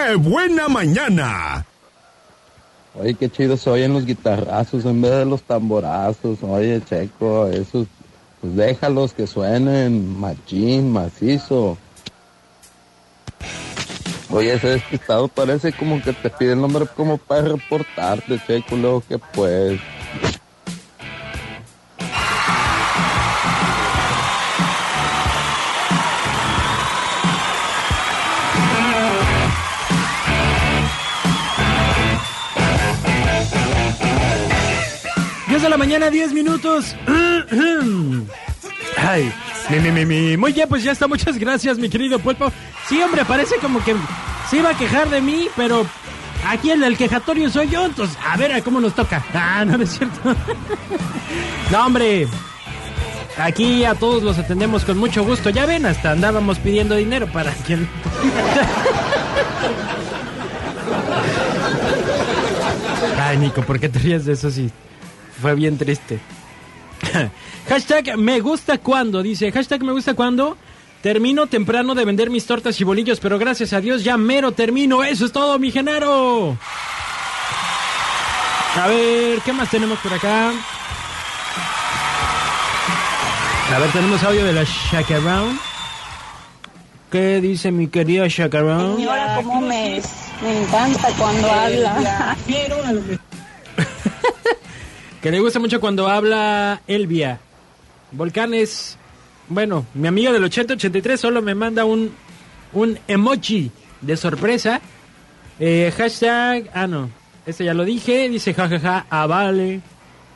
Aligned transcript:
¡Qué 0.00 0.14
buena 0.14 0.66
mañana! 0.68 1.66
Oye, 2.94 3.14
qué 3.14 3.28
chido 3.30 3.56
se 3.56 3.68
oyen 3.68 3.92
los 3.92 4.06
guitarrazos 4.06 4.84
en 4.86 5.02
vez 5.02 5.10
de 5.10 5.24
los 5.26 5.42
tamborazos. 5.42 6.38
Oye, 6.42 6.80
Checo, 6.88 7.46
esos, 7.48 7.86
pues 8.40 8.56
déjalos 8.56 9.12
que 9.12 9.26
suenen 9.26 10.18
machín, 10.18 10.90
macizo. 10.90 11.76
Oye, 14.30 14.54
ese 14.54 14.68
despistado 14.68 15.28
parece 15.28 15.72
como 15.72 16.02
que 16.02 16.14
te 16.14 16.30
pide 16.30 16.52
el 16.52 16.60
nombre 16.60 16.86
como 16.86 17.18
para 17.18 17.42
reportarte, 17.42 18.40
Checo, 18.46 18.76
luego 18.76 19.02
que 19.06 19.18
pues. 19.18 19.80
De 35.62 35.68
la 35.68 35.76
mañana, 35.76 36.10
10 36.10 36.32
minutos. 36.32 36.96
Ay, 38.96 39.32
mi, 39.68 39.78
mi, 39.78 39.90
mi, 39.90 40.06
mi. 40.06 40.36
Muy 40.36 40.52
bien, 40.52 40.68
pues 40.68 40.82
ya 40.82 40.92
está. 40.92 41.06
Muchas 41.06 41.36
gracias, 41.38 41.76
mi 41.78 41.90
querido 41.90 42.18
Pulpo. 42.18 42.50
Sí, 42.88 43.02
hombre, 43.02 43.24
parece 43.24 43.56
como 43.56 43.84
que 43.84 43.94
se 44.48 44.56
iba 44.56 44.70
a 44.70 44.78
quejar 44.78 45.10
de 45.10 45.20
mí, 45.20 45.48
pero 45.56 45.86
aquí 46.46 46.70
el, 46.70 46.82
el 46.82 46.96
quejatorio 46.96 47.50
soy 47.50 47.68
yo. 47.68 47.84
Entonces, 47.84 48.16
a 48.26 48.36
ver 48.38 48.52
a 48.52 48.62
cómo 48.62 48.80
nos 48.80 48.94
toca. 48.94 49.22
Ah, 49.34 49.64
no, 49.66 49.76
no 49.76 49.84
es 49.84 49.90
cierto. 49.90 50.18
no, 51.70 51.86
hombre. 51.86 52.26
Aquí 53.38 53.84
a 53.84 53.94
todos 53.94 54.22
los 54.22 54.38
atendemos 54.38 54.84
con 54.84 54.96
mucho 54.98 55.24
gusto. 55.24 55.50
Ya 55.50 55.66
ven, 55.66 55.84
hasta 55.84 56.12
andábamos 56.12 56.58
pidiendo 56.58 56.96
dinero 56.96 57.26
para 57.30 57.52
quien. 57.52 57.88
Ay, 63.22 63.36
Nico, 63.36 63.62
¿por 63.62 63.78
qué 63.78 63.88
te 63.88 63.98
ríes 63.98 64.24
de 64.24 64.32
eso 64.32 64.50
si 64.50 64.70
fue 65.40 65.54
bien 65.54 65.78
triste? 65.78 66.18
hashtag 67.68 68.16
me 68.16 68.40
gusta 68.40 68.78
cuando, 68.78 69.22
dice, 69.22 69.50
hashtag 69.52 69.82
me 69.82 69.92
gusta 69.92 70.14
cuando 70.14 70.56
termino 71.02 71.46
temprano 71.46 71.94
de 71.94 72.04
vender 72.04 72.30
mis 72.30 72.46
tortas 72.46 72.80
y 72.80 72.84
bolillos, 72.84 73.20
pero 73.20 73.38
gracias 73.38 73.72
a 73.72 73.80
Dios 73.80 74.04
ya 74.04 74.16
mero 74.16 74.52
termino. 74.52 75.02
Eso 75.02 75.26
es 75.26 75.32
todo, 75.32 75.58
mi 75.58 75.70
Genaro. 75.70 76.56
A 78.76 78.86
ver, 78.86 79.40
¿qué 79.40 79.52
más 79.52 79.70
tenemos 79.70 79.98
por 79.98 80.12
acá? 80.12 80.52
A 83.74 83.78
ver, 83.78 83.90
tenemos 83.92 84.22
audio 84.22 84.44
de 84.44 84.52
la 84.52 84.64
Shakeround. 84.64 85.58
¿Qué 87.10 87.40
dice 87.40 87.72
mi 87.72 87.88
querida 87.88 88.28
Shakeround? 88.28 88.96
Señora, 88.96 89.36
cómo 89.36 89.60
me, 89.60 90.00
me 90.42 90.62
encanta 90.62 91.08
cuando 91.18 91.50
habla. 91.50 92.36
que 95.20 95.30
le 95.30 95.40
gusta 95.40 95.58
mucho 95.58 95.80
cuando 95.80 96.08
habla 96.08 96.80
Elvia. 96.86 97.40
Volcanes, 98.12 98.96
bueno, 99.48 99.86
mi 99.94 100.08
amiga 100.08 100.32
del 100.32 100.44
8083 100.44 101.20
solo 101.20 101.42
me 101.42 101.54
manda 101.54 101.84
un, 101.84 102.12
un 102.72 102.98
emoji 103.06 103.70
de 104.00 104.16
sorpresa. 104.16 104.80
Eh, 105.58 105.92
hashtag, 105.96 106.70
ah 106.72 106.86
no, 106.86 107.10
este 107.46 107.64
ya 107.64 107.74
lo 107.74 107.84
dije, 107.84 108.28
dice 108.28 108.54
jajaja, 108.54 109.06
ah 109.10 109.26
vale. 109.26 109.80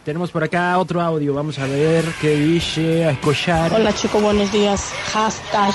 Tenemos 0.05 0.31
por 0.31 0.45
acá 0.45 0.77
otro 0.79 1.01
audio, 1.01 1.33
vamos 1.33 1.59
a 1.59 1.67
ver 1.67 2.05
qué 2.21 2.37
dice, 2.37 3.07
a 3.07 3.13
escuchar. 3.13 3.73
Hola 3.73 3.91
chico, 3.95 4.21
buenos 4.21 4.53
días. 4.53 4.93
Hashtag. 5.13 5.75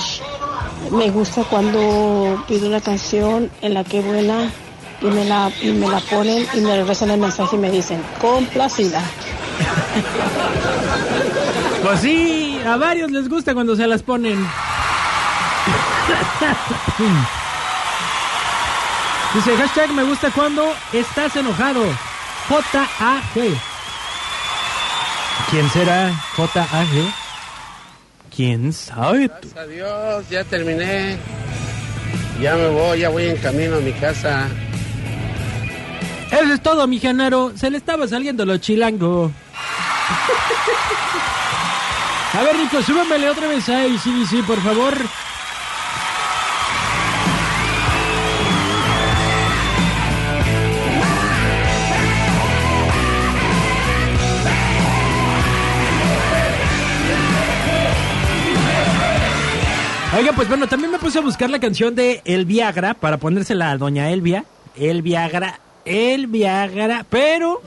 Me 0.92 1.10
gusta 1.10 1.44
cuando 1.46 2.44
pido 2.48 2.68
una 2.68 2.80
canción 2.80 3.50
en 3.62 3.73
la 3.73 3.84
que 3.84 4.02
buena 4.02 4.52
y 5.02 5.05
me 5.05 5.25
la, 5.25 5.52
y 5.61 5.72
me 5.72 5.88
la 5.88 6.00
ponen 6.00 6.45
y 6.53 6.61
me 6.61 6.75
regresan 6.75 7.11
el 7.11 7.19
mensaje 7.19 7.55
y 7.55 7.59
me 7.59 7.72
dicen, 7.72 8.03
complacida. 8.19 9.02
Pues 11.82 12.02
sí, 12.02 12.60
a 12.65 12.76
varios 12.77 13.09
les 13.11 13.30
gusta 13.30 13.54
cuando 13.54 13.76
se 13.76 13.88
las 13.88 14.04
ponen. 14.04 14.45
Dice, 19.33 19.55
hashtag 19.55 19.92
me 19.92 20.04
gusta 20.04 20.32
cuando 20.32 20.73
estás 20.92 21.36
enojado. 21.36 21.86
J-A-G. 22.49 23.55
¿Quién 25.52 25.70
será 25.70 26.14
J-A-G? 26.36 27.14
¿Quién 28.36 28.73
sabe 28.73 29.30
tú? 29.30 29.49
Gracias 29.54 29.58
a 29.58 29.67
Dios, 29.67 30.30
ya 30.30 30.43
terminé. 30.43 31.17
Ya 32.42 32.55
me 32.55 32.70
voy, 32.70 32.99
ya 32.99 33.09
voy 33.09 33.26
en 33.27 33.38
camino 33.38 33.77
a 33.77 33.80
mi 33.80 33.92
casa. 33.93 34.48
Eso 36.32 36.54
es 36.54 36.62
todo, 36.62 36.88
mi 36.88 37.00
Genaro. 37.00 37.52
Se 37.56 37.70
le 37.70 37.78
estaba 37.78 38.08
saliendo 38.08 38.45
lo 38.45 38.58
chilango. 38.58 39.32
A 42.34 42.44
ver, 42.44 42.56
Rico, 42.58 42.82
súbamele 42.84 43.30
otra 43.30 43.48
vez 43.48 43.64
sí, 43.66 44.26
sí, 44.30 44.42
por 44.44 44.62
favor. 44.62 44.94
Oiga, 60.18 60.34
pues 60.34 60.48
bueno, 60.50 60.68
también 60.68 60.92
me 60.92 61.00
puse 61.00 61.20
a 61.20 61.22
buscar 61.22 61.50
la 61.50 61.60
canción 61.60 61.95
de 61.95 62.22
El 62.26 62.45
Viagra 62.45 62.94
para 62.94 63.18
ponérsela 63.18 63.72
a 63.72 63.78
Doña 63.78 64.10
Elvia. 64.10 64.44
El 64.76 65.02
Viagra, 65.02 65.60
El 65.89 66.27
Viagra, 66.27 67.04
pero 67.10 67.64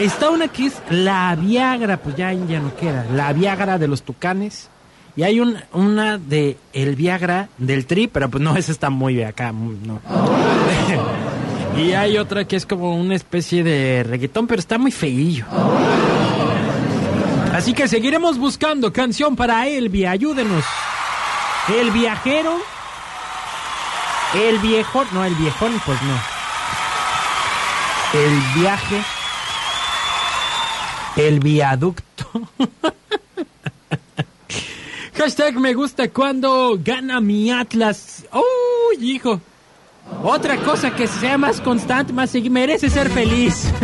está 0.00 0.30
una 0.30 0.48
que 0.48 0.66
es 0.66 0.74
la 0.90 1.36
Viagra, 1.36 1.98
pues 1.98 2.16
ya, 2.16 2.32
ya 2.32 2.58
no 2.58 2.74
queda. 2.74 3.06
La 3.14 3.32
Viagra 3.32 3.78
de 3.78 3.86
los 3.86 4.02
Tucanes. 4.02 4.68
Y 5.14 5.22
hay 5.22 5.38
un, 5.38 5.56
una 5.72 6.18
de 6.18 6.56
El 6.72 6.96
Viagra 6.96 7.48
del 7.58 7.86
Tri, 7.86 8.08
pero 8.08 8.28
pues 8.28 8.42
no, 8.42 8.56
esa 8.56 8.72
está 8.72 8.90
muy 8.90 9.22
acá, 9.22 9.52
no. 9.52 10.00
y 11.80 11.92
hay 11.92 12.18
otra 12.18 12.44
que 12.44 12.56
es 12.56 12.66
como 12.66 12.96
una 12.96 13.14
especie 13.14 13.62
de 13.62 14.02
reggaetón, 14.02 14.48
pero 14.48 14.58
está 14.58 14.78
muy 14.78 14.90
feillo. 14.90 15.44
Así 17.54 17.72
que 17.72 17.86
seguiremos 17.86 18.36
buscando 18.36 18.92
canción 18.92 19.36
para 19.36 19.68
Elvia, 19.68 20.10
ayúdenos. 20.10 20.64
El 21.68 21.92
viajero. 21.92 22.56
El 24.34 24.58
viejo, 24.58 25.04
no, 25.12 25.24
el 25.24 25.36
viejón, 25.36 25.80
pues 25.86 26.02
no. 26.02 26.37
El 28.18 28.60
viaje. 28.60 29.00
El 31.16 31.38
viaducto. 31.38 32.26
Hashtag 35.14 35.54
me 35.60 35.72
gusta 35.72 36.08
cuando 36.08 36.76
gana 36.82 37.20
mi 37.20 37.52
Atlas. 37.52 38.26
¡Uy, 38.32 39.12
hijo! 39.12 39.40
Otra 40.24 40.56
cosa 40.56 40.96
que 40.96 41.06
sea 41.06 41.38
más 41.38 41.60
constante, 41.60 42.12
más 42.12 42.34
merece 42.34 42.90
ser 42.90 43.08
feliz. 43.08 43.72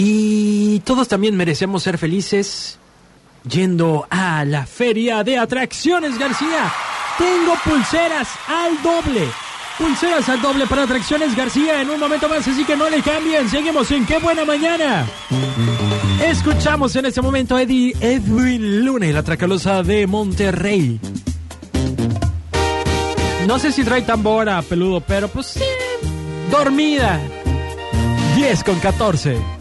Y 0.00 0.78
todos 0.84 1.08
también 1.08 1.36
merecemos 1.36 1.82
ser 1.82 1.98
felices 1.98 2.78
yendo 3.48 4.06
a 4.10 4.44
la 4.44 4.66
feria 4.66 5.22
de 5.24 5.38
atracciones, 5.38 6.18
García. 6.18 6.72
Tengo 7.18 7.54
pulseras 7.64 8.28
al 8.46 8.82
doble. 8.82 9.28
Pulseras 9.76 10.28
al 10.28 10.42
doble 10.42 10.66
para 10.66 10.84
atracciones, 10.84 11.36
García, 11.36 11.82
en 11.82 11.90
un 11.90 12.00
momento 12.00 12.28
más, 12.28 12.46
así 12.46 12.64
que 12.64 12.76
no 12.76 12.88
le 12.90 13.00
cambien. 13.02 13.48
Seguimos 13.48 13.90
en 13.90 14.06
Qué 14.06 14.18
Buena 14.18 14.44
Mañana. 14.44 15.06
Escuchamos 16.24 16.94
en 16.96 17.06
este 17.06 17.22
momento 17.22 17.56
a 17.56 17.62
Eddie 17.62 17.94
Edwin 18.00 18.84
Luna 18.84 19.06
la 19.06 19.22
Tracalosa 19.22 19.82
de 19.82 20.06
Monterrey. 20.06 21.00
No 23.46 23.58
sé 23.58 23.72
si 23.72 23.84
trae 23.84 24.02
tambora, 24.02 24.60
peludo, 24.62 25.00
pero 25.00 25.28
pues 25.28 25.46
sí, 25.46 25.64
dormida. 26.50 27.20
10 28.36 28.64
con 28.64 28.78
14. 28.78 29.57